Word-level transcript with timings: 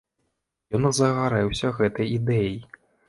Ён 0.79 0.87
загарэўся 0.99 1.71
гэтай 1.81 2.11
ідэяй. 2.17 2.59